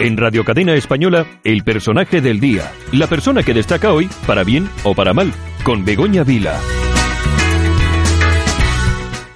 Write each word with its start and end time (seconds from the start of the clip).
En 0.00 0.16
Radio 0.16 0.44
Cadena 0.44 0.74
Española, 0.74 1.24
el 1.44 1.62
personaje 1.62 2.20
del 2.20 2.40
día. 2.40 2.72
La 2.90 3.06
persona 3.06 3.44
que 3.44 3.54
destaca 3.54 3.92
hoy, 3.92 4.10
para 4.26 4.42
bien 4.42 4.68
o 4.82 4.92
para 4.92 5.14
mal, 5.14 5.32
con 5.62 5.84
Begoña 5.84 6.24
Vila. 6.24 6.60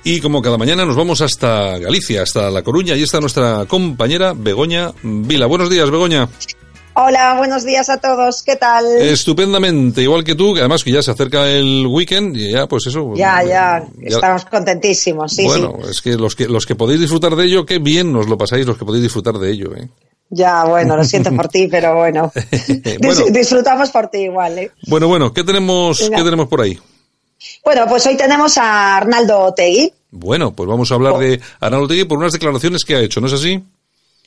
Y 0.02 0.20
como 0.20 0.42
cada 0.42 0.58
mañana 0.58 0.84
nos 0.84 0.96
vamos 0.96 1.20
hasta 1.20 1.78
Galicia, 1.78 2.22
hasta 2.22 2.50
La 2.50 2.62
Coruña, 2.62 2.96
y 2.96 3.04
está 3.04 3.20
nuestra 3.20 3.66
compañera 3.66 4.32
Begoña 4.36 4.90
Vila. 5.04 5.46
Buenos 5.46 5.70
días, 5.70 5.92
Begoña. 5.92 6.28
Hola, 6.94 7.36
buenos 7.38 7.64
días 7.64 7.88
a 7.88 7.98
todos. 7.98 8.42
¿Qué 8.42 8.56
tal? 8.56 8.84
Estupendamente, 8.84 10.02
igual 10.02 10.24
que 10.24 10.34
tú, 10.34 10.54
que 10.54 10.60
además 10.60 10.82
que 10.82 10.90
ya 10.90 11.02
se 11.02 11.12
acerca 11.12 11.48
el 11.48 11.86
weekend 11.86 12.36
y 12.36 12.50
ya, 12.50 12.66
pues 12.66 12.88
eso. 12.88 13.12
Ya, 13.14 13.44
ya, 13.44 13.86
estamos 14.02 14.44
contentísimos, 14.46 15.32
sí, 15.32 15.44
Bueno, 15.44 15.78
es 15.88 16.02
que 16.02 16.16
los 16.16 16.34
que 16.34 16.48
los 16.48 16.66
que 16.66 16.74
podéis 16.74 16.98
disfrutar 16.98 17.36
de 17.36 17.44
ello, 17.44 17.64
qué 17.64 17.78
bien 17.78 18.12
nos 18.12 18.26
lo 18.26 18.36
pasáis 18.36 18.66
los 18.66 18.76
que 18.76 18.84
podéis 18.84 19.04
disfrutar 19.04 19.38
de 19.38 19.52
ello, 19.52 19.76
¿eh? 19.76 19.88
Ya, 20.30 20.64
bueno, 20.64 20.96
lo 20.96 21.04
siento 21.04 21.34
por 21.34 21.48
ti, 21.50 21.68
pero 21.68 21.96
bueno. 21.96 22.32
disfrutamos 23.30 23.90
por 23.90 24.08
ti 24.08 24.18
igual, 24.18 24.58
¿eh? 24.58 24.72
Bueno, 24.86 25.08
bueno, 25.08 25.32
¿qué 25.32 25.44
tenemos, 25.44 26.10
¿qué 26.14 26.22
tenemos 26.22 26.48
por 26.48 26.60
ahí? 26.60 26.78
Bueno, 27.64 27.86
pues 27.88 28.06
hoy 28.06 28.16
tenemos 28.16 28.58
a 28.58 28.96
Arnaldo 28.96 29.40
Otegui. 29.40 29.92
Bueno, 30.10 30.52
pues 30.52 30.68
vamos 30.68 30.90
a 30.90 30.94
hablar 30.94 31.14
oh. 31.14 31.18
de 31.18 31.40
Arnaldo 31.60 31.86
Otegui 31.86 32.04
por 32.04 32.18
unas 32.18 32.32
declaraciones 32.32 32.84
que 32.84 32.96
ha 32.96 33.00
hecho, 33.00 33.20
¿no 33.20 33.26
es 33.26 33.32
así? 33.32 33.62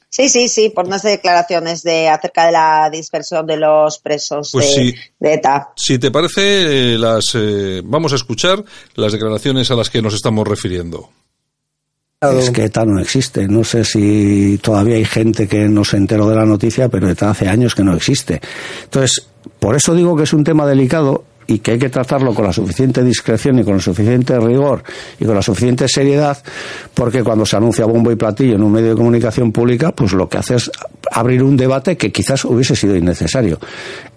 Sí, 0.10 0.28
sí, 0.28 0.50
sí, 0.50 0.70
por 0.70 0.88
unas 0.88 1.04
declaraciones 1.04 1.84
de 1.84 2.10
acerca 2.10 2.46
de 2.46 2.52
la 2.52 2.90
dispersión 2.92 3.48
de 3.48 3.56
los 3.56 3.98
presos 4.00 4.50
pues 4.52 4.76
de, 4.76 5.34
ETA. 5.34 5.72
Si 5.78 6.00
te 6.00 6.12
parece, 6.12 6.98
las 6.98 7.34
eh, 7.34 7.82
vamos 7.82 8.12
a 8.12 8.18
escuchar 8.18 8.62
las 8.96 9.14
declaraciones 9.14 9.72
a 9.72 9.76
las 9.76 9.90
que 9.90 10.02
nos 10.02 10.14
estamos 10.14 10.46
refiriendo. 10.46 11.10
Es 12.22 12.52
que 12.52 12.66
ETA 12.66 12.86
no 12.86 13.00
existe. 13.00 13.48
No 13.48 13.64
sé 13.64 13.84
si 13.84 14.60
todavía 14.62 14.96
hay 14.96 15.06
gente 15.06 15.48
que 15.48 15.68
no 15.68 15.84
se 15.84 15.98
enteró 15.98 16.30
de 16.30 16.36
la 16.36 16.46
noticia, 16.46 16.88
pero 16.88 17.10
ETA 17.10 17.32
hace 17.32 17.50
años 17.50 17.74
que 17.74 17.84
no 17.84 17.96
existe. 17.96 18.40
Entonces, 18.84 19.26
por 19.58 19.76
eso 19.76 19.96
digo 19.96 20.16
que 20.16 20.24
es 20.24 20.34
un 20.34 20.44
tema 20.44 20.68
delicado 20.68 21.24
y 21.48 21.58
que 21.58 21.72
hay 21.72 21.80
que 21.80 21.90
tratarlo 21.90 22.36
con 22.36 22.46
la 22.46 22.54
suficiente 22.54 23.04
discreción 23.04 23.58
y 23.58 23.64
con 23.64 23.74
el 23.74 23.82
suficiente 23.82 24.40
rigor 24.40 24.84
y 25.20 25.26
con 25.26 25.34
la 25.34 25.42
suficiente 25.42 25.88
seriedad, 25.88 26.38
porque 26.94 27.24
cuando 27.24 27.44
se 27.44 27.58
anuncia 27.58 27.86
bombo 27.86 28.12
y 28.12 28.16
platillo 28.16 28.54
en 28.54 28.62
un 28.62 28.72
medio 28.72 28.90
de 28.90 28.96
comunicación 28.96 29.52
pública, 29.52 29.92
pues 29.92 30.14
lo 30.14 30.30
que 30.30 30.38
hace 30.38 30.58
es 30.58 30.70
abrir 31.12 31.42
un 31.42 31.58
debate 31.58 31.98
que 31.98 32.12
quizás 32.12 32.46
hubiese 32.46 32.76
sido 32.76 32.96
innecesario. 32.96 33.60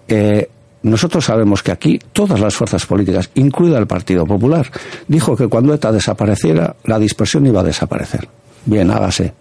Eh, 0.07 0.47
nosotros 0.85 1.25
sabemos 1.25 1.63
que 1.63 1.71
aquí 1.71 1.99
todas 2.13 2.39
las 2.39 2.55
fuerzas 2.55 2.85
políticas, 2.85 3.29
incluida 3.35 3.77
el 3.77 3.87
Partido 3.87 4.25
Popular, 4.25 4.71
dijo 5.07 5.35
que 5.35 5.47
cuando 5.47 5.73
ETA 5.73 5.91
desapareciera, 5.91 6.75
la 6.83 6.99
dispersión 6.99 7.47
iba 7.47 7.61
a 7.61 7.63
desaparecer. 7.63 8.27
Bien, 8.65 8.91
hágase. 8.91 9.33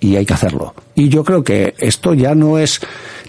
Y 0.00 0.16
hay 0.16 0.24
que 0.24 0.34
hacerlo. 0.34 0.74
Y 0.94 1.08
yo 1.08 1.24
creo 1.24 1.44
que 1.44 1.74
esto 1.78 2.14
ya 2.14 2.34
no 2.34 2.58
es 2.58 2.80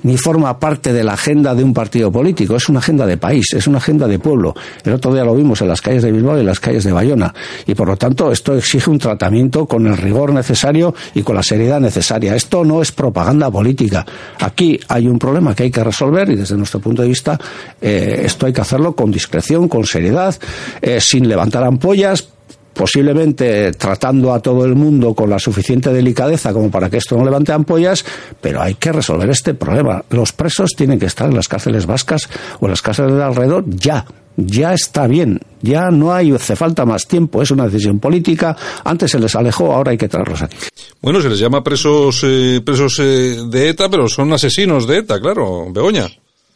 ni 0.04 0.18
forma 0.18 0.60
parte 0.60 0.94
de 0.94 1.04
la 1.04 1.14
agenda 1.14 1.54
de 1.54 1.64
un 1.64 1.74
partido 1.74 2.12
político, 2.12 2.56
es 2.56 2.70
una 2.70 2.80
agenda 2.80 3.06
de 3.06 3.18
país, 3.18 3.46
es 3.54 3.68
una 3.68 3.78
agenda 3.78 4.08
de 4.08 4.20
pueblo. 4.20 4.56
El 4.84 4.94
otro 4.94 5.14
día 5.14 5.24
lo 5.24 5.36
vimos 5.36 5.62
en 5.62 5.68
las 5.68 5.82
calles 5.82 6.04
de 6.04 6.12
Bilbao 6.12 6.38
y 6.38 6.42
en 6.42 6.46
las 6.46 6.60
calles 6.60 6.84
de 6.84 6.92
Bayona. 6.92 7.34
Y 7.68 7.76
por 7.76 7.88
lo 7.88 7.98
tanto, 7.98 8.32
esto 8.32 8.56
exige 8.56 8.90
un 8.90 8.98
tratamiento 8.98 9.66
con 9.66 9.88
el 9.88 9.98
rigor 9.98 10.34
necesario 10.34 10.94
y 11.14 11.24
con 11.24 11.36
la 11.36 11.44
seriedad 11.44 11.80
necesaria. 11.80 12.36
Esto 12.36 12.64
no 12.64 12.82
es 12.82 12.92
propaganda 12.92 13.52
política. 13.52 14.06
Aquí 14.40 14.80
hay 14.88 15.08
un 15.08 15.20
problema 15.20 15.54
que 15.56 15.64
hay 15.64 15.72
que 15.72 15.84
resolver 15.84 16.30
y 16.30 16.36
desde 16.36 16.58
nuestro 16.58 16.80
punto 16.80 17.02
de 17.02 17.08
vista 17.08 17.40
eh, 17.80 18.22
esto 18.26 18.46
hay 18.46 18.54
que 18.54 18.62
hacerlo 18.62 18.96
con 18.96 19.12
discreción, 19.12 19.68
con 19.68 19.86
seriedad, 19.86 20.36
eh, 20.82 21.00
sin 21.00 21.28
levantar 21.28 21.64
ampollas, 21.64 22.28
posiblemente 22.74 23.72
tratando 23.74 24.34
a 24.34 24.40
todo 24.40 24.66
el 24.66 24.76
mundo 24.76 25.14
con 25.14 25.30
la 25.30 25.40
suficiente 25.40 25.92
delicadeza 25.92 26.54
como 26.54 26.72
para 26.72 26.90
que 26.90 26.98
esto 26.98 27.18
no 27.18 27.26
levante 27.26 27.52
ampollas, 27.52 28.06
pero 28.40 28.62
hay 28.62 28.76
que 28.76 28.92
resolver 28.92 29.30
este 29.30 29.54
problema. 29.54 30.04
Los 30.10 30.32
presos 30.32 30.72
tienen 30.76 31.00
que 31.00 31.06
estar 31.08 31.30
en 31.30 31.36
las 31.36 31.48
cárceles 31.48 31.86
vascas 31.86 32.30
o 32.60 32.66
en 32.66 32.72
las 32.72 32.82
cárceles 32.82 33.16
de 33.16 33.24
alrededor 33.24 33.66
ya. 33.68 34.06
Ya 34.38 34.74
está 34.74 35.08
bien, 35.08 35.42
ya 35.62 35.92
no 35.92 36.14
hay, 36.14 36.32
hace 36.32 36.56
falta 36.56 36.86
más 36.86 37.06
tiempo, 37.06 37.42
es 37.42 37.52
una 37.52 37.66
decisión 37.66 38.00
política. 38.00 38.56
Antes 38.86 39.12
se 39.12 39.20
les 39.20 39.36
alejó, 39.36 39.74
ahora 39.74 39.92
hay 39.92 39.98
que 39.98 40.08
traerlos 40.08 40.42
aquí. 40.42 40.56
Bueno, 41.02 41.22
se 41.22 41.30
les 41.30 41.38
llama 41.38 41.62
presos, 41.62 42.22
eh, 42.24 42.62
presos 42.66 42.98
eh, 43.00 43.38
de 43.46 43.70
ETA, 43.70 43.90
pero 43.90 44.08
son 44.08 44.32
asesinos 44.32 44.88
de 44.88 45.00
ETA, 45.00 45.20
claro, 45.20 45.68
Begoña. 45.72 46.08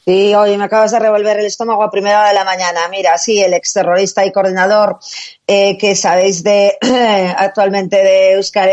Sí, 0.05 0.35
hoy 0.35 0.55
me 0.55 0.65
acabas 0.65 0.91
de 0.91 0.99
revolver 0.99 1.39
el 1.39 1.47
estómago 1.47 1.81
a 1.81 1.89
primera 1.89 2.19
hora 2.19 2.27
de 2.27 2.35
la 2.35 2.43
mañana. 2.43 2.81
Mira, 2.91 3.17
sí, 3.17 3.41
el 3.41 3.55
exterrorista 3.55 4.23
y 4.23 4.31
coordinador 4.31 4.99
eh, 5.47 5.75
que 5.79 5.95
sabéis 5.95 6.43
de 6.43 6.77
actualmente 7.37 7.97
de 7.97 8.33
Euskal 8.33 8.69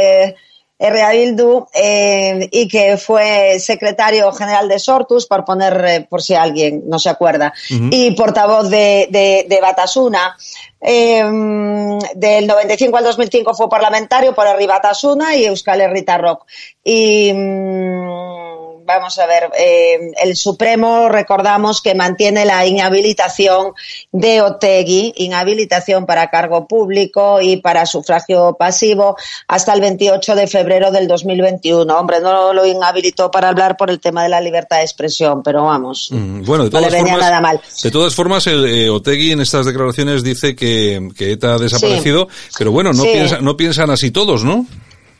R.A. 0.79 1.13
Bildu 1.13 1.67
eh, 1.73 2.49
y 2.51 2.69
que 2.69 2.99
fue 2.99 3.59
secretario 3.61 4.31
general 4.33 4.69
de 4.69 4.79
Sortus, 4.79 5.27
por 5.27 5.43
poner, 5.47 5.85
eh, 5.87 6.07
por 6.11 6.21
si 6.21 6.35
alguien 6.35 6.83
no 6.87 6.99
se 6.99 7.09
acuerda, 7.09 7.55
y 7.71 8.11
portavoz 8.11 8.69
de, 8.69 9.09
de, 9.49 9.59
Batasuna. 9.63 10.37
del 10.83 12.47
95 12.47 12.97
al 12.99 13.05
2005 13.05 13.55
fue 13.55 13.71
parlamentario 13.71 14.35
por 14.35 14.47
Herri 14.47 14.67
Batasuna 14.67 15.35
y 15.35 15.47
Euskal 15.47 15.81
Herrita 15.81 16.19
Rock. 16.19 16.45
Y 16.85 17.33
mm, 17.33 18.52
vamos 18.85 19.19
a 19.19 19.27
ver, 19.27 19.51
eh, 19.59 20.13
el 20.23 20.37
Supremo 20.37 21.09
recordamos 21.09 21.81
que 21.81 21.95
mantiene 21.95 22.45
la 22.45 22.67
inhabilitación 22.67 23.73
de 24.11 24.43
Otegui, 24.43 25.13
inhabilitación 25.17 26.07
para 26.07 26.31
cargo 26.31 26.67
público 26.67 27.41
y 27.41 27.59
para 27.59 27.87
sufragio 27.87 28.57
pasivo 28.59 29.17
hasta 29.49 29.73
el 29.75 29.81
28 29.81 30.35
de 30.35 30.47
febrero 30.47 30.91
del 30.91 31.09
2021. 31.09 31.95
Hombre, 31.95 32.21
no 32.21 32.53
lo 32.53 32.67
inhabilitó 32.67 33.31
para 33.31 33.49
hablar 33.49 33.77
por 33.77 33.91
el 33.91 34.01
tema 34.01 34.23
de 34.23 34.29
la 34.29 34.41
libertad 34.41 34.79
de 34.79 34.85
expresión, 34.85 35.43
pero 35.43 35.65
vamos, 35.65 36.09
mm, 36.11 36.43
bueno, 36.45 36.65
de 36.65 36.71
todas 36.71 36.85
no 36.85 36.91
le 36.91 36.97
venía 36.97 37.13
formas, 37.15 37.31
nada 37.31 37.41
mal. 37.41 37.61
De 37.83 37.91
todas 37.91 38.15
formas, 38.15 38.47
el, 38.47 38.65
eh, 38.67 38.91
Otegui 38.91 39.33
en 39.33 39.41
estas 39.41 39.67
declaraciones 39.67 40.23
dice 40.23 40.55
que, 40.55 41.11
que 41.17 41.33
ETA 41.33 41.55
ha 41.55 41.59
desaparecido, 41.59 42.29
pero 42.59 42.73
bueno, 42.73 42.93
no, 42.93 43.05
no 43.41 43.57
piensan 43.57 43.91
así 43.91 44.11
todos, 44.11 44.45
¿no? 44.45 44.67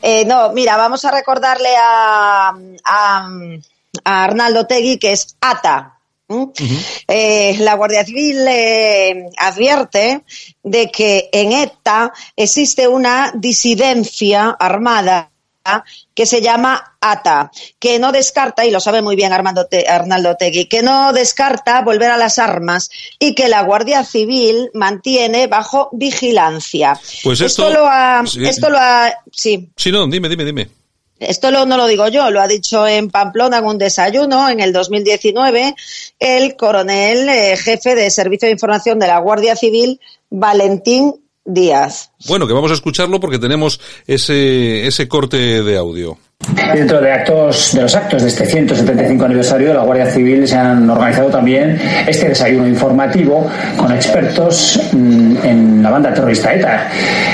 Eh, 0.03 0.25
no, 0.25 0.53
mira, 0.53 0.77
vamos 0.77 1.05
a 1.05 1.11
recordarle 1.11 1.71
a, 1.77 2.53
a, 2.85 3.29
Arnaldo 4.05 4.67
Tegui 4.67 4.99
que 4.99 5.13
es 5.13 5.37
ATA. 5.41 5.99
Eh, 7.09 7.57
la 7.59 7.75
Guardia 7.75 8.05
Civil 8.05 8.39
eh, 8.49 9.29
advierte 9.37 10.25
de 10.63 10.91
que 10.91 11.29
en 11.31 11.53
ETA 11.53 12.13
existe 12.37 12.89
una 12.89 13.33
disidencia 13.35 14.57
armada 14.59 15.32
que 16.15 16.27
se 16.27 16.41
llama 16.41 16.97
ATA, 17.01 17.51
que 17.79 17.99
no 17.99 18.13
descarta, 18.13 18.65
y 18.65 18.71
lo 18.71 18.81
sabe 18.81 19.03
muy 19.03 19.17
bien 19.17 19.33
Armando 19.33 19.67
Arnaldo 19.89 20.37
Tegui, 20.37 20.67
que 20.67 20.83
no 20.83 21.13
descarta 21.13 21.83
volver 21.83 22.11
a 22.11 22.17
las 22.17 22.39
armas 22.39 22.91
y 23.19 23.35
que 23.35 23.49
la 23.49 23.63
Guardia 23.63 24.05
Civil 24.05 24.71
mantiene 24.75 25.47
bajo 25.47 25.89
vigilancia. 25.93 26.99
Pues 27.23 27.41
esto, 27.41 27.71
lo 27.71 27.87
ha, 27.87 28.23
esto 28.25 28.71
lo 28.71 28.79
ha, 28.79 29.13
sí. 29.31 29.71
Sí, 29.77 29.91
no, 29.91 30.07
dime, 30.07 30.29
dime, 30.29 30.45
dime. 30.45 30.69
Esto 31.19 31.51
no 31.53 31.77
lo 31.77 31.87
digo 31.87 32.09
yo, 32.09 32.31
lo 32.31 32.41
ha 32.41 32.49
dicho 32.49 32.87
en 32.87 33.09
Pamplona 33.09 33.59
en 33.59 33.65
un 33.65 33.79
desayuno 33.79 34.49
en 34.49 34.59
el 34.59 34.73
2019 34.73 35.75
el 36.19 36.57
coronel 36.57 37.29
eh, 37.29 37.57
jefe 37.57 37.95
de 37.95 38.11
Servicio 38.11 38.47
de 38.47 38.53
Información 38.53 38.99
de 38.99 39.07
la 39.07 39.21
Guardia 39.21 39.55
Civil, 39.55 40.01
Valentín 40.31 41.15
Díaz. 41.45 42.13
Bueno, 42.29 42.47
que 42.47 42.53
vamos 42.53 42.71
a 42.71 42.75
escucharlo 42.75 43.21
porque 43.21 43.39
tenemos 43.39 43.81
ese, 44.07 44.87
ese 44.87 45.09
corte 45.09 45.63
de 45.63 45.77
audio. 45.77 46.19
Dentro 46.75 47.01
de 47.01 47.13
actos 47.13 47.73
de 47.73 47.83
los 47.83 47.95
actos 47.95 48.23
de 48.23 48.29
este 48.29 48.45
175 48.45 49.25
aniversario 49.25 49.69
de 49.69 49.75
la 49.75 49.83
Guardia 49.83 50.07
Civil 50.07 50.47
se 50.47 50.57
han 50.57 50.89
organizado 50.91 51.29
también 51.29 51.79
este 52.07 52.29
desayuno 52.29 52.67
informativo 52.67 53.47
con 53.77 53.93
expertos 53.93 54.81
mm, 54.93 55.37
en 55.45 55.83
la 55.83 55.91
banda 55.91 56.13
terrorista 56.13 56.53
ETA. 56.53 56.89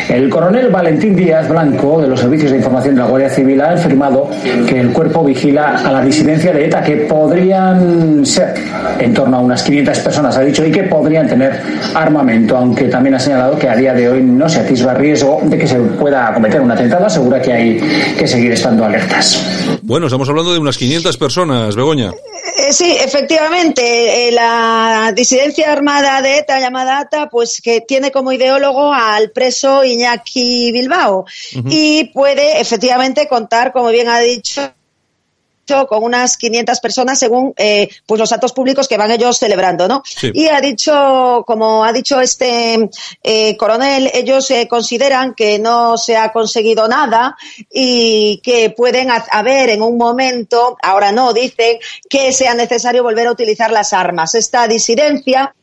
El 0.08 0.28
coronel 0.28 0.68
Valentín 0.68 1.16
Díaz 1.16 1.48
Blanco 1.48 2.00
de 2.02 2.08
los 2.08 2.20
servicios 2.20 2.50
de 2.50 2.58
información 2.58 2.94
de 2.94 3.00
la 3.00 3.06
Guardia 3.06 3.30
Civil 3.30 3.60
ha 3.60 3.72
afirmado 3.72 4.28
que 4.68 4.80
el 4.80 4.92
cuerpo 4.92 5.24
vigila 5.24 5.82
a 5.84 5.92
la 5.92 6.02
disidencia 6.02 6.52
de 6.52 6.66
ETA 6.66 6.82
que 6.82 6.96
podrían 6.96 8.24
ser 8.26 8.54
en 8.98 9.14
torno 9.14 9.38
a 9.38 9.40
unas 9.40 9.62
500 9.62 9.98
personas 10.00 10.36
ha 10.36 10.42
dicho 10.42 10.64
y 10.64 10.70
que 10.70 10.84
podrían 10.84 11.26
tener 11.26 11.60
armamento, 11.94 12.56
aunque 12.56 12.84
también 12.84 13.14
ha 13.14 13.20
señalado 13.20 13.58
que 13.58 13.68
a 13.68 13.76
día 13.76 13.94
de 13.94 14.08
hoy 14.08 14.22
no 14.22 14.48
se 14.48 14.60
atisba 14.60 14.94
riesgo 14.94 15.40
de 15.44 15.56
que 15.56 15.66
se 15.66 15.78
pueda 15.78 16.32
cometer 16.34 16.60
un 16.60 16.70
atentado, 16.70 17.06
asegura 17.06 17.40
que 17.40 17.52
hay 17.52 17.80
que 18.18 18.26
seguir 18.26 18.52
estando 18.52 18.84
alerta. 18.84 18.97
Bueno, 19.82 20.06
estamos 20.06 20.28
hablando 20.28 20.52
de 20.52 20.58
unas 20.58 20.76
500 20.76 21.16
personas, 21.16 21.74
Begoña. 21.74 22.12
Eh, 22.56 22.72
sí, 22.72 22.96
efectivamente, 22.98 24.28
eh, 24.28 24.32
la 24.32 25.12
disidencia 25.14 25.72
armada 25.72 26.20
de 26.22 26.38
ETA, 26.38 26.60
llamada 26.60 26.98
ATA, 26.98 27.28
pues 27.28 27.60
que 27.62 27.80
tiene 27.82 28.10
como 28.10 28.32
ideólogo 28.32 28.92
al 28.92 29.30
preso 29.30 29.84
Iñaki 29.84 30.72
Bilbao. 30.72 31.24
Y 31.70 32.04
puede 32.12 32.60
efectivamente 32.60 33.28
contar, 33.28 33.72
como 33.72 33.90
bien 33.90 34.08
ha 34.08 34.18
dicho, 34.18 34.72
con 35.88 36.02
unas 36.02 36.36
500 36.36 36.80
personas 36.80 37.18
según 37.18 37.52
eh, 37.56 37.88
pues 38.06 38.18
los 38.18 38.32
actos 38.32 38.52
públicos 38.52 38.88
que 38.88 38.96
van 38.96 39.10
ellos 39.10 39.38
celebrando, 39.38 39.86
¿no? 39.86 40.02
Y 40.22 40.48
ha 40.48 40.60
dicho, 40.60 41.44
como 41.46 41.84
ha 41.84 41.92
dicho 41.92 42.20
este 42.20 42.88
eh, 43.22 43.56
coronel, 43.56 44.10
ellos 44.14 44.50
eh, 44.50 44.66
consideran 44.68 45.34
que 45.34 45.58
no 45.58 45.96
se 45.98 46.16
ha 46.16 46.32
conseguido 46.32 46.88
nada 46.88 47.36
y 47.70 48.40
que 48.42 48.70
pueden 48.70 49.08
haber 49.10 49.70
en 49.70 49.82
un 49.82 49.96
momento, 49.96 50.76
ahora 50.82 51.12
no, 51.12 51.32
dicen 51.32 51.78
que 52.08 52.32
sea 52.32 52.54
necesario 52.54 53.02
volver 53.02 53.26
a 53.26 53.32
utilizar 53.32 53.70
las 53.70 53.92
armas. 53.92 54.34
Esta 54.34 54.66
disidencia 54.66 55.54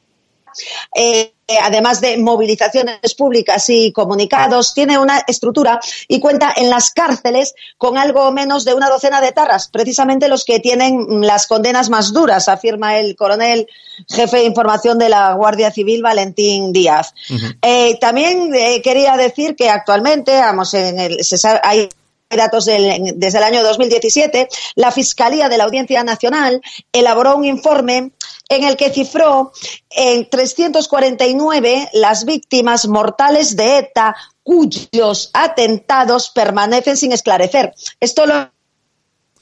eh, 0.93 1.31
además 1.61 2.01
de 2.01 2.17
movilizaciones 2.17 3.13
públicas 3.15 3.69
y 3.69 3.91
comunicados, 3.91 4.73
tiene 4.73 4.97
una 4.97 5.19
estructura 5.27 5.79
y 6.07 6.19
cuenta 6.19 6.53
en 6.55 6.69
las 6.69 6.89
cárceles 6.91 7.53
con 7.77 7.97
algo 7.97 8.31
menos 8.31 8.65
de 8.65 8.73
una 8.73 8.89
docena 8.89 9.21
de 9.21 9.31
tarras, 9.31 9.69
precisamente 9.71 10.27
los 10.27 10.43
que 10.43 10.59
tienen 10.59 11.21
las 11.21 11.45
condenas 11.45 11.89
más 11.89 12.13
duras, 12.13 12.49
afirma 12.49 12.97
el 12.97 13.15
coronel 13.15 13.67
jefe 14.09 14.37
de 14.37 14.45
información 14.45 14.97
de 14.97 15.09
la 15.09 15.33
Guardia 15.33 15.71
Civil, 15.71 16.01
Valentín 16.01 16.73
Díaz. 16.73 17.13
Eh, 17.61 17.97
también 17.99 18.53
eh, 18.55 18.81
quería 18.81 19.15
decir 19.15 19.55
que 19.55 19.69
actualmente, 19.69 20.31
vamos, 20.31 20.73
en 20.73 20.99
el, 20.99 21.19
hay 21.63 21.89
datos 22.29 22.65
desde 22.65 23.37
el 23.37 23.43
año 23.43 23.63
2017, 23.63 24.47
la 24.75 24.91
Fiscalía 24.91 25.47
de 25.47 25.57
la 25.57 25.65
Audiencia 25.65 26.03
Nacional 26.03 26.61
elaboró 26.91 27.35
un 27.35 27.45
informe 27.45 28.11
en 28.49 28.63
el 28.63 28.77
que 28.77 28.91
cifró 28.91 29.51
en 29.89 30.29
349 30.29 31.89
las 31.93 32.25
víctimas 32.25 32.87
mortales 32.87 33.55
de 33.55 33.79
ETA 33.79 34.15
cuyos 34.43 35.31
atentados 35.33 36.29
permanecen 36.29 36.97
sin 36.97 37.11
esclarecer. 37.11 37.73
Esto 37.99 38.25
lo 38.25 38.54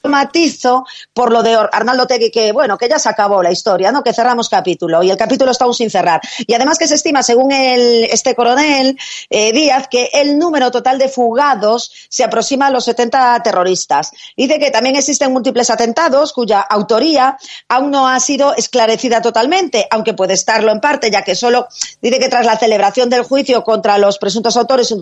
matizo 0.08 0.84
por 1.12 1.32
lo 1.32 1.42
de 1.42 1.54
Arnaldo 1.72 2.06
Tegui, 2.06 2.30
que 2.30 2.52
bueno, 2.52 2.78
que 2.78 2.88
ya 2.88 2.98
se 2.98 3.08
acabó 3.08 3.42
la 3.42 3.50
historia, 3.50 3.92
¿no? 3.92 4.02
Que 4.02 4.12
cerramos 4.12 4.48
capítulo 4.48 5.02
y 5.02 5.10
el 5.10 5.16
capítulo 5.16 5.50
está 5.50 5.64
aún 5.64 5.74
sin 5.74 5.90
cerrar. 5.90 6.20
Y 6.46 6.54
además 6.54 6.78
que 6.78 6.86
se 6.86 6.94
estima, 6.94 7.22
según 7.22 7.52
el, 7.52 8.04
este 8.04 8.34
coronel 8.34 8.98
eh, 9.30 9.52
Díaz, 9.52 9.88
que 9.88 10.10
el 10.12 10.38
número 10.38 10.70
total 10.70 10.98
de 10.98 11.08
fugados 11.08 11.90
se 12.08 12.24
aproxima 12.24 12.66
a 12.66 12.70
los 12.70 12.84
70 12.84 13.40
terroristas. 13.42 14.10
Dice 14.36 14.58
que 14.58 14.70
también 14.70 14.96
existen 14.96 15.32
múltiples 15.32 15.70
atentados 15.70 16.32
cuya 16.32 16.60
autoría 16.60 17.36
aún 17.68 17.90
no 17.90 18.08
ha 18.08 18.20
sido 18.20 18.54
esclarecida 18.54 19.22
totalmente, 19.22 19.86
aunque 19.90 20.14
puede 20.14 20.34
estarlo 20.34 20.72
en 20.72 20.80
parte, 20.80 21.10
ya 21.10 21.22
que 21.22 21.34
solo 21.34 21.68
dice 22.00 22.18
que 22.18 22.28
tras 22.28 22.46
la 22.46 22.58
celebración 22.58 23.10
del 23.10 23.22
juicio 23.22 23.62
contra 23.62 23.98
los 23.98 24.18
presuntos 24.18 24.56
autores 24.56 24.92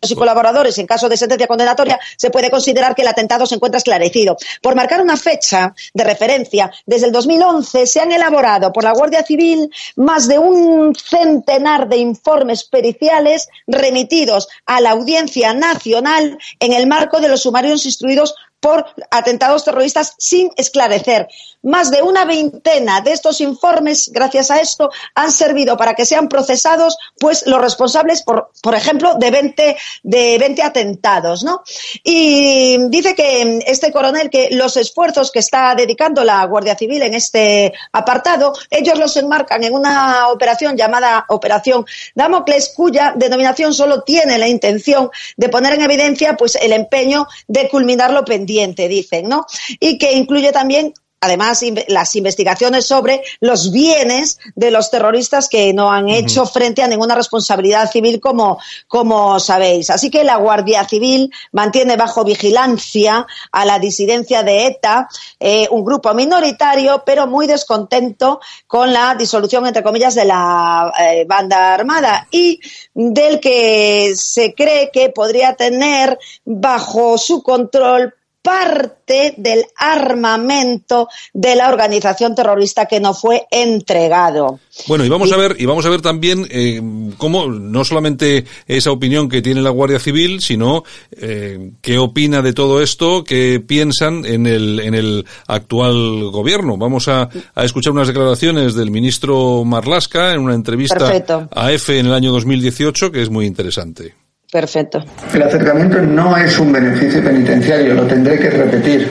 y 0.00 0.14
colaboradores 0.14 0.78
en 0.78 0.86
caso 0.86 1.08
de 1.08 1.16
sentencia 1.16 1.46
condenatoria, 1.46 1.98
se 2.16 2.30
puede 2.30 2.50
considerar 2.50 2.94
que 2.94 3.02
el 3.02 3.08
atentado 3.08 3.46
se 3.46 3.56
encuentra 3.56 3.78
esclarecido. 3.78 4.36
Por 4.62 4.74
marcar 4.74 5.00
una 5.00 5.16
fecha 5.16 5.74
de 5.92 6.04
referencia, 6.04 6.70
desde 6.86 7.06
el 7.06 7.12
2011 7.12 7.86
se 7.86 8.00
han 8.00 8.12
elaborado 8.12 8.72
por 8.72 8.84
la 8.84 8.92
Guardia 8.92 9.24
Civil 9.24 9.70
más 9.96 10.28
de 10.28 10.38
un 10.38 10.94
centenar 10.94 11.88
de 11.88 11.96
informes 11.96 12.64
periciales 12.64 13.48
remitidos 13.66 14.48
a 14.66 14.80
la 14.80 14.90
Audiencia 14.90 15.52
Nacional 15.52 16.38
en 16.60 16.72
el 16.72 16.86
marco 16.86 17.20
de 17.20 17.28
los 17.28 17.42
sumarios 17.42 17.84
instruidos 17.84 18.34
por 18.60 18.86
atentados 19.10 19.64
terroristas 19.64 20.14
sin 20.18 20.50
esclarecer. 20.56 21.28
Más 21.62 21.90
de 21.90 22.02
una 22.02 22.24
veintena 22.24 23.00
de 23.00 23.12
estos 23.12 23.40
informes, 23.40 24.10
gracias 24.12 24.50
a 24.50 24.60
esto, 24.60 24.90
han 25.14 25.30
servido 25.30 25.76
para 25.76 25.94
que 25.94 26.06
sean 26.06 26.28
procesados 26.28 26.96
pues 27.18 27.46
los 27.46 27.60
responsables, 27.60 28.22
por, 28.22 28.50
por 28.62 28.74
ejemplo, 28.74 29.14
de 29.14 29.30
20, 29.30 29.76
de 30.02 30.38
20 30.38 30.62
atentados. 30.62 31.44
¿no? 31.44 31.62
Y 32.02 32.78
dice 32.88 33.14
que 33.14 33.60
este 33.66 33.92
coronel 33.92 34.30
que 34.30 34.48
los 34.50 34.76
esfuerzos 34.76 35.30
que 35.30 35.38
está 35.38 35.74
dedicando 35.74 36.24
la 36.24 36.44
Guardia 36.46 36.76
Civil 36.76 37.02
en 37.02 37.14
este 37.14 37.72
apartado, 37.92 38.52
ellos 38.70 38.98
los 38.98 39.16
enmarcan 39.16 39.62
en 39.64 39.74
una 39.74 40.28
operación 40.28 40.76
llamada 40.76 41.26
Operación 41.28 41.84
Damocles, 42.14 42.72
cuya 42.74 43.14
denominación 43.16 43.72
solo 43.72 44.02
tiene 44.02 44.38
la 44.38 44.48
intención 44.48 45.10
de 45.36 45.48
poner 45.48 45.74
en 45.74 45.82
evidencia 45.82 46.36
pues 46.36 46.56
el 46.56 46.72
empeño 46.72 47.26
de 47.46 47.68
culminar 47.68 48.12
lo 48.12 48.24
pendiente 48.24 48.47
dicen, 48.88 49.28
¿no? 49.28 49.46
Y 49.80 49.98
que 49.98 50.12
incluye 50.12 50.52
también 50.52 50.94
además 51.20 51.64
las 51.88 52.14
investigaciones 52.16 52.86
sobre 52.86 53.22
los 53.40 53.72
bienes 53.72 54.38
de 54.54 54.70
los 54.70 54.90
terroristas 54.90 55.48
que 55.48 55.72
no 55.72 55.90
han 55.90 56.08
hecho 56.08 56.46
frente 56.46 56.82
a 56.82 56.86
ninguna 56.86 57.14
responsabilidad 57.14 57.90
civil 57.90 58.20
como, 58.20 58.58
como 58.86 59.40
sabéis. 59.40 59.90
Así 59.90 60.10
que 60.10 60.24
la 60.24 60.36
Guardia 60.36 60.86
Civil 60.86 61.30
mantiene 61.52 61.96
bajo 61.96 62.24
vigilancia 62.24 63.26
a 63.50 63.64
la 63.64 63.78
disidencia 63.78 64.42
de 64.42 64.66
ETA, 64.66 65.08
eh, 65.40 65.66
un 65.70 65.84
grupo 65.84 66.14
minoritario 66.14 67.02
pero 67.04 67.26
muy 67.26 67.46
descontento 67.46 68.40
con 68.66 68.92
la 68.92 69.14
disolución 69.16 69.66
entre 69.66 69.82
comillas 69.82 70.14
de 70.14 70.24
la 70.24 70.92
eh, 70.98 71.24
banda 71.26 71.74
armada 71.74 72.28
y 72.30 72.60
del 72.94 73.40
que 73.40 74.14
se 74.16 74.54
cree 74.54 74.90
que 74.92 75.10
podría 75.10 75.54
tener 75.54 76.18
bajo 76.44 77.18
su 77.18 77.42
control 77.42 78.14
parte 78.48 79.34
del 79.36 79.66
armamento 79.76 81.06
de 81.34 81.54
la 81.54 81.68
organización 81.68 82.34
terrorista 82.34 82.86
que 82.86 82.98
no 82.98 83.12
fue 83.12 83.46
entregado. 83.50 84.58
Bueno, 84.86 85.04
y 85.04 85.10
vamos 85.10 85.30
a 85.32 85.36
ver, 85.36 85.56
y 85.58 85.66
vamos 85.66 85.84
a 85.84 85.90
ver 85.90 86.00
también 86.00 86.46
eh, 86.50 86.80
cómo 87.18 87.46
no 87.48 87.84
solamente 87.84 88.46
esa 88.66 88.90
opinión 88.90 89.28
que 89.28 89.42
tiene 89.42 89.60
la 89.60 89.68
Guardia 89.68 89.98
Civil, 89.98 90.40
sino 90.40 90.82
eh, 91.12 91.72
qué 91.82 91.98
opina 91.98 92.40
de 92.40 92.54
todo 92.54 92.80
esto, 92.80 93.22
qué 93.22 93.62
piensan 93.66 94.24
en 94.24 94.46
el 94.46 94.80
en 94.80 94.94
el 94.94 95.26
actual 95.46 96.30
gobierno. 96.30 96.78
Vamos 96.78 97.08
a, 97.08 97.28
a 97.54 97.64
escuchar 97.64 97.92
unas 97.92 98.08
declaraciones 98.08 98.74
del 98.74 98.90
ministro 98.90 99.62
Marlasca 99.66 100.32
en 100.32 100.40
una 100.40 100.54
entrevista 100.54 101.12
a 101.54 101.72
EFE 101.72 101.98
en 101.98 102.06
el 102.06 102.14
año 102.14 102.32
2018 102.32 103.12
que 103.12 103.20
es 103.20 103.28
muy 103.28 103.44
interesante. 103.44 104.14
Perfecto. 104.50 105.04
El 105.34 105.42
acercamiento 105.42 106.00
no 106.00 106.36
es 106.36 106.58
un 106.58 106.72
beneficio 106.72 107.22
penitenciario, 107.22 107.94
lo 107.94 108.04
tendré 108.04 108.38
que 108.38 108.50
repetir. 108.50 109.08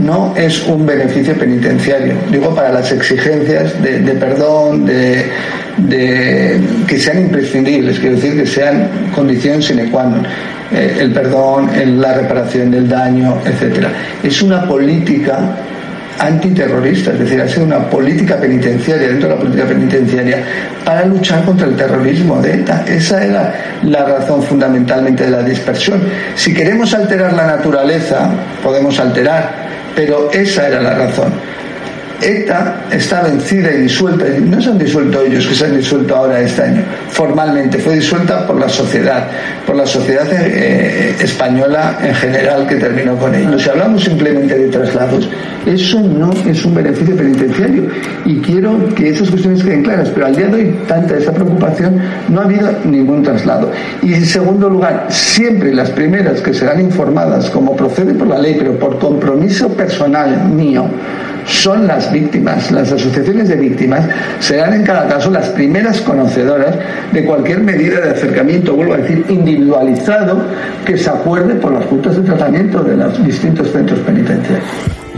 No 0.00 0.32
es 0.36 0.64
un 0.68 0.86
beneficio 0.86 1.34
penitenciario. 1.36 2.14
Digo, 2.30 2.54
para 2.54 2.70
las 2.72 2.92
exigencias 2.92 3.82
de, 3.82 3.98
perdón, 4.12 4.86
de, 4.86 5.26
que 6.86 6.98
sean 6.98 7.22
imprescindibles, 7.22 7.98
quiero 7.98 8.14
decir 8.14 8.36
que 8.36 8.46
sean 8.46 9.10
condiciones 9.14 9.64
sine 9.64 9.90
qua 9.90 10.04
non. 10.04 10.24
Eh, 10.70 10.98
el 11.00 11.12
perdón, 11.12 11.70
la 12.00 12.12
reparación 12.14 12.70
del 12.70 12.88
daño, 12.88 13.38
etcétera. 13.44 13.90
Es 14.22 14.42
una 14.42 14.68
política 14.68 15.56
antiterrorista, 16.18 17.12
es 17.12 17.20
decir, 17.20 17.40
ha 17.40 17.48
sido 17.48 17.64
una 17.64 17.88
política 17.88 18.36
penitenciaria, 18.36 19.08
dentro 19.08 19.28
de 19.28 19.34
la 19.34 19.40
política 19.40 19.66
penitenciaria, 19.66 20.44
para 20.84 21.04
luchar 21.04 21.44
contra 21.44 21.66
el 21.66 21.76
terrorismo 21.76 22.40
de 22.40 22.54
ETA. 22.54 22.84
Esa 22.86 23.24
era 23.24 23.54
la 23.82 24.04
razón 24.04 24.42
fundamentalmente 24.42 25.24
de 25.24 25.30
la 25.30 25.42
dispersión. 25.42 26.02
Si 26.34 26.52
queremos 26.52 26.92
alterar 26.94 27.32
la 27.32 27.46
naturaleza, 27.46 28.30
podemos 28.62 28.98
alterar, 28.98 29.68
pero 29.94 30.30
esa 30.32 30.68
era 30.68 30.82
la 30.82 30.94
razón. 30.94 31.32
ETA 32.20 32.86
está 32.90 33.22
vencida 33.22 33.72
y 33.72 33.82
disuelta, 33.82 34.24
no 34.40 34.60
se 34.60 34.70
han 34.70 34.78
disuelto 34.78 35.22
ellos 35.22 35.46
que 35.46 35.54
se 35.54 35.66
han 35.66 35.76
disuelto 35.76 36.16
ahora 36.16 36.40
este 36.40 36.62
año, 36.62 36.82
formalmente, 37.10 37.78
fue 37.78 37.94
disuelta 37.94 38.46
por 38.46 38.58
la 38.58 38.68
sociedad, 38.68 39.28
por 39.66 39.76
la 39.76 39.86
sociedad 39.86 40.26
eh, 40.32 41.14
española 41.20 41.98
en 42.02 42.14
general 42.14 42.66
que 42.66 42.76
terminó 42.76 43.16
con 43.16 43.34
ellos. 43.34 43.62
Si 43.62 43.70
hablamos 43.70 44.02
simplemente 44.04 44.58
de 44.58 44.68
traslados, 44.68 45.28
eso 45.66 46.00
no 46.00 46.32
es 46.32 46.64
un 46.64 46.74
beneficio 46.74 47.16
penitenciario 47.16 47.88
y 48.24 48.38
quiero 48.38 48.94
que 48.94 49.10
esas 49.10 49.30
cuestiones 49.30 49.62
queden 49.62 49.82
claras, 49.82 50.10
pero 50.10 50.26
al 50.26 50.34
día 50.34 50.46
de 50.48 50.54
hoy, 50.54 50.78
tanta 50.86 51.16
esa 51.16 51.32
preocupación, 51.32 52.00
no 52.28 52.40
ha 52.40 52.44
habido 52.44 52.70
ningún 52.84 53.22
traslado. 53.22 53.70
Y 54.02 54.14
en 54.14 54.26
segundo 54.26 54.68
lugar, 54.68 55.06
siempre 55.08 55.72
las 55.72 55.90
primeras 55.90 56.40
que 56.40 56.52
serán 56.52 56.80
informadas, 56.80 57.48
como 57.50 57.76
procede 57.76 58.14
por 58.14 58.26
la 58.26 58.38
ley, 58.38 58.56
pero 58.58 58.78
por 58.78 58.98
compromiso 58.98 59.68
personal 59.68 60.48
mío, 60.48 60.86
son 61.48 61.86
las 61.86 62.12
víctimas. 62.12 62.70
Las 62.70 62.92
asociaciones 62.92 63.48
de 63.48 63.56
víctimas 63.56 64.08
serán 64.38 64.74
en 64.74 64.84
cada 64.84 65.08
caso 65.08 65.30
las 65.30 65.48
primeras 65.48 66.00
conocedoras 66.02 66.76
de 67.12 67.24
cualquier 67.24 67.60
medida 67.60 68.00
de 68.00 68.10
acercamiento, 68.10 68.74
vuelvo 68.74 68.94
a 68.94 68.98
decir, 68.98 69.24
individualizado 69.28 70.44
que 70.84 70.96
se 70.96 71.10
acuerde 71.10 71.54
por 71.56 71.72
las 71.72 71.86
juntas 71.86 72.16
de 72.16 72.22
tratamiento 72.22 72.82
de 72.82 72.96
los 72.96 73.24
distintos 73.24 73.70
centros 73.72 73.98
penitenciarios. 74.00 74.64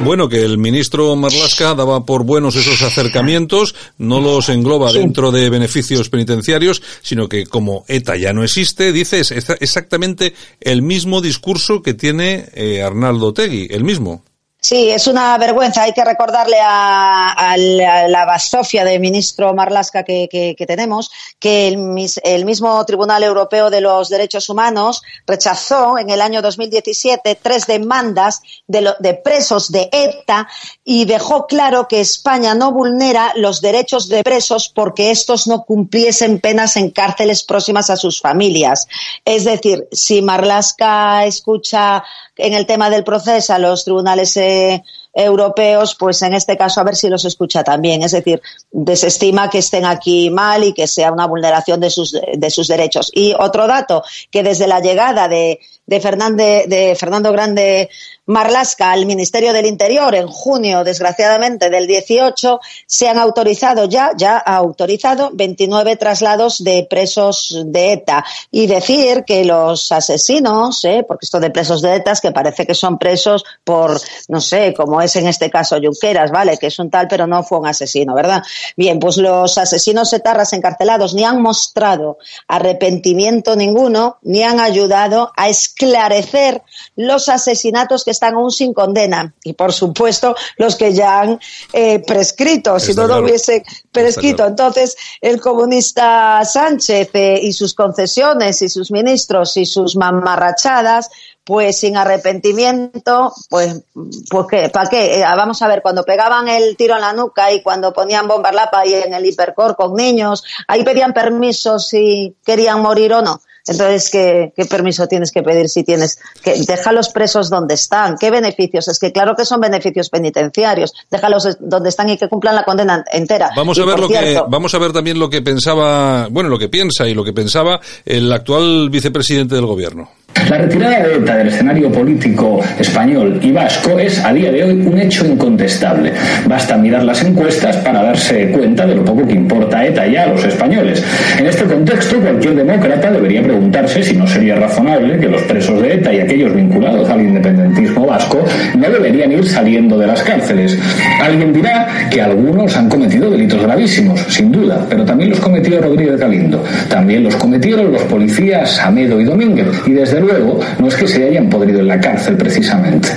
Bueno, 0.02 0.30
que 0.30 0.42
el 0.42 0.56
ministro 0.56 1.14
Marlasca 1.14 1.74
daba 1.74 2.06
por 2.06 2.24
buenos 2.24 2.56
esos 2.56 2.80
acercamientos, 2.80 3.74
no 3.98 4.20
los 4.20 4.48
engloba 4.48 4.92
dentro 4.92 5.30
de 5.30 5.50
beneficios 5.50 6.08
penitenciarios, 6.08 6.80
sino 7.02 7.28
que 7.28 7.44
como 7.44 7.84
ETA 7.86 8.16
ya 8.16 8.32
no 8.32 8.42
existe, 8.42 8.92
dice 8.92 9.20
exactamente 9.20 10.32
el 10.60 10.80
mismo 10.80 11.20
discurso 11.20 11.82
que 11.82 11.92
tiene 11.92 12.46
eh, 12.54 12.82
Arnaldo 12.82 13.34
Tegui, 13.34 13.68
el 13.70 13.84
mismo. 13.84 14.24
Sí, 14.60 14.90
es 14.90 15.06
una 15.06 15.38
vergüenza. 15.38 15.84
Hay 15.84 15.94
que 15.94 16.04
recordarle 16.04 16.58
a, 16.62 17.56
la 17.56 18.24
basofia 18.26 18.84
de 18.84 18.98
ministro 18.98 19.54
Marlasca 19.54 20.04
que, 20.04 20.54
tenemos 20.66 21.10
que 21.38 21.68
el, 21.68 22.44
mismo 22.44 22.84
Tribunal 22.84 23.22
Europeo 23.22 23.70
de 23.70 23.80
los 23.80 24.10
Derechos 24.10 24.50
Humanos 24.50 25.02
rechazó 25.26 25.98
en 25.98 26.10
el 26.10 26.20
año 26.20 26.42
2017 26.42 27.38
tres 27.42 27.66
demandas 27.66 28.42
de, 28.66 28.92
de 28.98 29.14
presos 29.14 29.72
de 29.72 29.88
ETA 29.90 30.46
y 30.84 31.06
dejó 31.06 31.46
claro 31.46 31.88
que 31.88 32.00
España 32.00 32.54
no 32.54 32.70
vulnera 32.72 33.32
los 33.36 33.62
derechos 33.62 34.08
de 34.08 34.22
presos 34.22 34.68
porque 34.68 35.10
estos 35.10 35.46
no 35.46 35.64
cumpliesen 35.64 36.38
penas 36.38 36.76
en 36.76 36.90
cárceles 36.90 37.44
próximas 37.44 37.88
a 37.88 37.96
sus 37.96 38.20
familias. 38.20 38.86
Es 39.24 39.44
decir, 39.44 39.88
si 39.90 40.20
Marlasca 40.20 41.24
escucha 41.24 42.04
en 42.40 42.54
el 42.54 42.66
tema 42.66 42.90
del 42.90 43.04
proceso 43.04 43.52
a 43.52 43.58
los 43.58 43.84
tribunales 43.84 44.36
eh, 44.36 44.82
europeos, 45.12 45.96
pues 45.98 46.22
en 46.22 46.34
este 46.34 46.56
caso 46.56 46.80
a 46.80 46.84
ver 46.84 46.96
si 46.96 47.08
los 47.08 47.24
escucha 47.24 47.64
también. 47.64 48.02
Es 48.02 48.12
decir, 48.12 48.40
desestima 48.70 49.50
que 49.50 49.58
estén 49.58 49.84
aquí 49.84 50.30
mal 50.30 50.64
y 50.64 50.72
que 50.72 50.86
sea 50.86 51.12
una 51.12 51.26
vulneración 51.26 51.80
de 51.80 51.90
sus, 51.90 52.12
de 52.12 52.50
sus 52.50 52.68
derechos. 52.68 53.10
Y 53.14 53.34
otro 53.38 53.66
dato, 53.66 54.02
que 54.30 54.42
desde 54.42 54.66
la 54.66 54.80
llegada 54.80 55.28
de, 55.28 55.60
de, 55.86 56.64
de 56.68 56.96
Fernando 56.96 57.32
Grande 57.32 57.90
Marlasca 58.30 58.92
al 58.92 59.06
Ministerio 59.06 59.52
del 59.52 59.66
Interior 59.66 60.14
en 60.14 60.28
junio, 60.28 60.84
desgraciadamente, 60.84 61.68
del 61.68 61.88
18, 61.88 62.60
se 62.86 63.08
han 63.08 63.18
autorizado 63.18 63.86
ya, 63.86 64.12
ya 64.16 64.36
ha 64.36 64.56
autorizado 64.56 65.30
29 65.32 65.96
traslados 65.96 66.62
de 66.62 66.86
presos 66.88 67.60
de 67.66 67.94
ETA. 67.94 68.24
Y 68.52 68.68
decir 68.68 69.24
que 69.24 69.44
los 69.44 69.90
asesinos, 69.90 70.84
¿eh? 70.84 71.04
porque 71.06 71.24
esto 71.24 71.40
de 71.40 71.50
presos 71.50 71.82
de 71.82 71.96
ETA 71.96 72.12
es 72.12 72.20
que 72.20 72.30
parece 72.30 72.66
que 72.66 72.74
son 72.74 72.98
presos 72.98 73.44
por, 73.64 74.00
no 74.28 74.40
sé, 74.40 74.72
como 74.74 74.99
es 75.02 75.16
en 75.16 75.26
este 75.26 75.50
caso 75.50 75.78
Junqueras, 75.82 76.30
¿vale? 76.30 76.56
Que 76.58 76.66
es 76.68 76.78
un 76.78 76.90
tal, 76.90 77.08
pero 77.08 77.26
no 77.26 77.42
fue 77.42 77.58
un 77.58 77.66
asesino, 77.66 78.14
¿verdad? 78.14 78.42
Bien, 78.76 78.98
pues 78.98 79.16
los 79.16 79.58
asesinos 79.58 80.12
etarras 80.12 80.52
encarcelados 80.52 81.14
ni 81.14 81.24
han 81.24 81.40
mostrado 81.40 82.18
arrepentimiento 82.48 83.56
ninguno, 83.56 84.18
ni 84.22 84.42
han 84.42 84.60
ayudado 84.60 85.32
a 85.36 85.48
esclarecer 85.48 86.62
los 86.96 87.28
asesinatos 87.28 88.04
que 88.04 88.10
están 88.10 88.34
aún 88.34 88.50
sin 88.50 88.74
condena. 88.74 89.34
Y 89.44 89.52
por 89.54 89.72
supuesto, 89.72 90.34
los 90.56 90.76
que 90.76 90.92
ya 90.92 91.20
han 91.20 91.40
eh, 91.72 92.00
prescrito, 92.00 92.78
si 92.78 92.94
no 92.94 93.06
lo 93.06 93.18
hubiese 93.18 93.64
prescrito. 93.92 94.46
Entonces, 94.46 94.96
el 95.20 95.40
comunista 95.40 96.44
Sánchez 96.44 97.10
eh, 97.14 97.40
y 97.42 97.52
sus 97.52 97.74
concesiones 97.74 98.62
y 98.62 98.68
sus 98.68 98.90
ministros 98.90 99.56
y 99.56 99.66
sus 99.66 99.96
mamarrachadas 99.96 101.10
pues 101.44 101.78
sin 101.78 101.96
arrepentimiento, 101.96 103.32
pues, 103.48 103.82
pues 104.28 104.46
qué, 104.48 104.68
¿para 104.68 104.88
qué? 104.88 105.20
Eh, 105.20 105.22
vamos 105.22 105.60
a 105.62 105.68
ver, 105.68 105.82
cuando 105.82 106.04
pegaban 106.04 106.48
el 106.48 106.76
tiro 106.76 106.94
en 106.94 107.00
la 107.00 107.12
nuca 107.12 107.52
y 107.52 107.62
cuando 107.62 107.92
ponían 107.92 108.28
bombas 108.28 108.54
lapa 108.54 108.86
y 108.86 108.94
en 108.94 109.14
el 109.14 109.26
hipercor 109.26 109.76
con 109.76 109.94
niños, 109.94 110.44
ahí 110.68 110.84
pedían 110.84 111.12
permiso 111.12 111.78
si 111.78 112.36
querían 112.44 112.82
morir 112.82 113.12
o 113.14 113.22
no. 113.22 113.40
Entonces, 113.66 114.10
¿qué, 114.10 114.52
permiso 114.66 115.06
tienes 115.06 115.30
que 115.32 115.42
pedir 115.42 115.68
si 115.68 115.84
tienes 115.84 116.18
que 116.42 116.54
déjalos 116.66 117.10
presos 117.10 117.50
donde 117.50 117.74
están? 117.74 118.16
¿Qué 118.18 118.30
beneficios? 118.30 118.88
Es 118.88 118.98
que 118.98 119.12
claro 119.12 119.34
que 119.36 119.44
son 119.44 119.60
beneficios 119.60 120.08
penitenciarios. 120.08 120.92
Déjalos 121.10 121.56
donde 121.60 121.90
están 121.90 122.08
y 122.08 122.16
que 122.16 122.28
cumplan 122.28 122.54
la 122.54 122.64
condena 122.64 123.04
entera. 123.12 123.50
Vamos 123.54 123.78
a 123.78 123.84
ver 123.84 123.98
lo 123.98 124.08
que 124.08 124.42
vamos 124.48 124.74
a 124.74 124.78
ver 124.78 124.92
también 124.92 125.18
lo 125.18 125.28
que 125.28 125.42
pensaba, 125.42 126.28
bueno, 126.30 126.48
lo 126.48 126.58
que 126.58 126.68
piensa 126.68 127.06
y 127.06 127.14
lo 127.14 127.22
que 127.22 127.32
pensaba 127.32 127.80
el 128.04 128.32
actual 128.32 128.88
vicepresidente 128.90 129.54
del 129.54 129.66
gobierno. 129.66 130.10
La 130.48 130.58
retirada 130.58 131.00
de 131.00 131.16
ETA 131.16 131.36
del 131.36 131.48
escenario 131.48 131.92
político 131.92 132.60
español 132.78 133.38
y 133.42 133.52
vasco 133.52 133.98
es 133.98 134.24
a 134.24 134.32
día 134.32 134.50
de 134.50 134.64
hoy 134.64 134.82
un 134.84 134.98
hecho 134.98 135.26
incontestable. 135.26 136.12
Basta 136.46 136.76
mirar 136.76 137.04
las 137.04 137.22
encuestas 137.22 137.76
para 137.78 138.02
darse 138.02 138.50
cuenta 138.50 138.86
de 138.86 138.94
lo 138.94 139.04
poco 139.04 139.26
que 139.26 139.34
importa 139.34 139.84
ETA 139.84 140.06
ya 140.06 140.24
a 140.24 140.26
los 140.28 140.44
españoles. 140.44 141.04
En 141.38 141.46
este 141.46 141.64
contexto, 141.64 142.18
cualquier 142.20 142.54
demócrata 142.54 143.10
debería 143.10 143.42
preguntarse 143.42 144.02
si 144.02 144.16
no 144.16 144.26
sería 144.26 144.56
razonable 144.56 145.18
que 145.18 145.28
los 145.28 145.42
presos 145.42 145.80
de 145.82 145.94
ETA 145.94 146.12
y 146.14 146.20
aquellos 146.20 146.54
vinculados 146.54 147.08
al 147.08 147.20
independentismo 147.20 148.06
vasco 148.06 148.44
no 148.76 148.90
deberían 148.90 149.32
ir 149.32 149.46
saliendo 149.46 149.98
de 149.98 150.06
las 150.06 150.22
cárceles. 150.22 150.78
Alguien 151.22 151.52
dirá 151.52 152.08
que 152.10 152.22
algunos 152.22 152.76
han 152.76 152.88
cometido 152.88 153.30
delitos 153.30 153.62
gravísimos, 153.62 154.20
sin 154.28 154.50
duda, 154.50 154.86
pero 154.88 155.04
también 155.04 155.30
los 155.30 155.40
cometió 155.40 155.80
Rodríguez 155.80 156.18
Galindo. 156.18 156.64
También 156.88 157.24
los 157.24 157.36
cometieron 157.36 157.92
los 157.92 158.02
policías 158.04 158.80
Amedo 158.80 159.20
y 159.20 159.24
Domínguez. 159.24 159.66
Y 159.86 159.92
desde 159.92 160.20
luego, 160.20 160.29
no 160.78 160.88
es 160.88 160.94
que 160.94 161.06
se 161.06 161.24
hayan 161.24 161.48
podrido 161.48 161.80
en 161.80 161.88
la 161.88 162.00
cárcel 162.00 162.36
precisamente. 162.36 163.08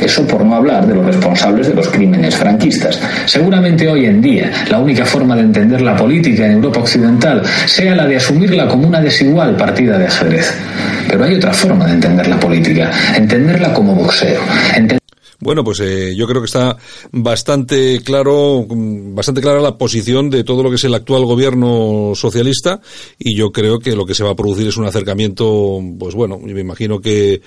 Eso 0.00 0.26
por 0.26 0.44
no 0.44 0.54
hablar 0.54 0.86
de 0.86 0.94
los 0.94 1.04
responsables 1.04 1.68
de 1.68 1.74
los 1.74 1.88
crímenes 1.88 2.36
franquistas. 2.36 3.00
Seguramente 3.26 3.88
hoy 3.88 4.06
en 4.06 4.20
día 4.20 4.50
la 4.70 4.78
única 4.78 5.04
forma 5.04 5.34
de 5.36 5.42
entender 5.42 5.80
la 5.80 5.96
política 5.96 6.46
en 6.46 6.52
Europa 6.52 6.80
Occidental 6.80 7.42
sea 7.66 7.94
la 7.94 8.06
de 8.06 8.16
asumirla 8.16 8.68
como 8.68 8.86
una 8.86 9.00
desigual 9.00 9.56
partida 9.56 9.98
de 9.98 10.06
ajedrez. 10.06 10.54
Pero 11.08 11.24
hay 11.24 11.34
otra 11.34 11.52
forma 11.52 11.86
de 11.86 11.94
entender 11.94 12.28
la 12.28 12.38
política, 12.38 12.90
entenderla 13.16 13.72
como 13.72 13.94
boxeo. 13.94 14.40
Bueno, 15.40 15.64
pues 15.64 15.80
eh, 15.80 16.14
yo 16.14 16.26
creo 16.26 16.42
que 16.42 16.46
está 16.46 16.76
bastante 17.12 18.00
claro, 18.04 18.66
bastante 18.68 19.40
clara 19.40 19.60
la 19.60 19.78
posición 19.78 20.28
de 20.28 20.44
todo 20.44 20.62
lo 20.62 20.68
que 20.68 20.76
es 20.76 20.84
el 20.84 20.94
actual 20.94 21.24
gobierno 21.24 22.12
socialista 22.14 22.80
y 23.18 23.34
yo 23.34 23.50
creo 23.50 23.78
que 23.78 23.96
lo 23.96 24.04
que 24.04 24.14
se 24.14 24.22
va 24.22 24.30
a 24.30 24.36
producir 24.36 24.68
es 24.68 24.76
un 24.76 24.84
acercamiento, 24.84 25.80
pues 25.98 26.14
bueno, 26.14 26.38
me 26.38 26.60
imagino 26.60 27.00
que 27.00 27.40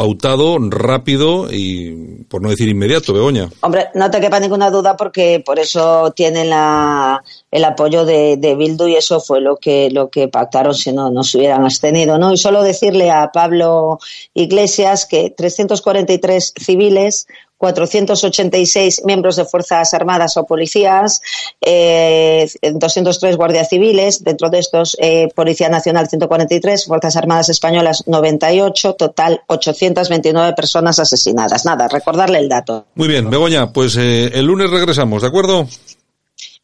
pautado, 0.00 0.56
rápido 0.58 1.52
y, 1.52 2.24
por 2.30 2.40
no 2.40 2.48
decir 2.48 2.70
inmediato, 2.70 3.12
Begoña. 3.12 3.50
Hombre, 3.60 3.88
no 3.92 4.10
te 4.10 4.18
quepa 4.18 4.40
ninguna 4.40 4.70
duda 4.70 4.96
porque 4.96 5.42
por 5.44 5.58
eso 5.58 6.10
tienen 6.12 6.48
la, 6.48 7.22
el 7.50 7.64
apoyo 7.66 8.06
de, 8.06 8.38
de, 8.38 8.54
Bildu 8.54 8.86
y 8.86 8.96
eso 8.96 9.20
fue 9.20 9.42
lo 9.42 9.56
que, 9.56 9.90
lo 9.90 10.08
que 10.08 10.28
pactaron 10.28 10.74
si 10.74 10.90
no, 10.90 11.10
no 11.10 11.22
se 11.22 11.36
hubieran 11.36 11.64
abstenido, 11.64 12.16
¿no? 12.16 12.32
Y 12.32 12.38
solo 12.38 12.62
decirle 12.62 13.10
a 13.10 13.30
Pablo 13.30 13.98
Iglesias 14.32 15.04
que 15.04 15.34
343 15.36 16.54
civiles 16.58 17.26
486 17.60 19.02
miembros 19.04 19.36
de 19.36 19.44
Fuerzas 19.44 19.92
Armadas 19.92 20.38
o 20.38 20.46
policías, 20.46 21.20
eh, 21.60 22.48
203 22.62 23.36
guardias 23.36 23.68
civiles, 23.68 24.24
dentro 24.24 24.48
de 24.48 24.60
estos 24.60 24.96
eh, 24.98 25.28
Policía 25.34 25.68
Nacional 25.68 26.08
143, 26.08 26.86
Fuerzas 26.86 27.16
Armadas 27.16 27.50
Españolas 27.50 28.04
98, 28.06 28.94
total 28.94 29.42
829 29.46 30.54
personas 30.54 30.98
asesinadas. 30.98 31.66
Nada, 31.66 31.86
recordarle 31.88 32.38
el 32.38 32.48
dato. 32.48 32.86
Muy 32.94 33.08
bien, 33.08 33.28
Begoña, 33.28 33.70
pues 33.74 33.94
eh, 33.98 34.30
el 34.32 34.46
lunes 34.46 34.70
regresamos, 34.70 35.20
¿de 35.20 35.28
acuerdo? 35.28 35.68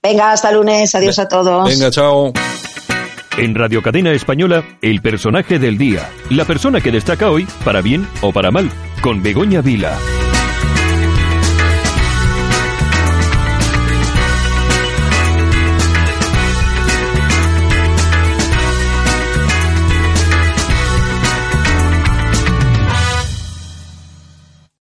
Venga, 0.03 0.33
hasta 0.33 0.51
lunes, 0.51 0.95
adiós 0.95 1.19
a 1.19 1.29
todos. 1.29 1.69
Venga, 1.69 1.91
chao. 1.91 2.33
En 3.37 3.55
Radio 3.55 3.83
Cadena 3.83 4.13
Española, 4.13 4.65
el 4.81 5.03
personaje 5.03 5.59
del 5.59 5.77
día, 5.77 6.11
la 6.31 6.47
persona 6.47 6.81
que 6.81 6.91
destaca 6.91 7.31
hoy, 7.31 7.47
para 7.67 7.83
bien 7.83 8.09
o 8.23 8.33
para 8.33 8.51
mal, 8.51 8.71
con 9.03 9.23
Begoña 9.23 9.61
Vila. 9.61 9.99